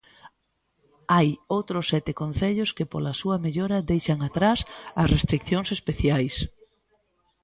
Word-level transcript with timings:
Hai 1.13 1.27
outros 1.57 1.85
sete 1.91 2.11
concellos 2.21 2.73
que 2.77 2.89
pola 2.91 3.17
súa 3.21 3.37
mellora 3.45 3.85
deixan 3.91 4.19
atrás 4.29 4.59
as 5.01 5.07
restricións 5.15 5.69
especiais. 5.77 6.35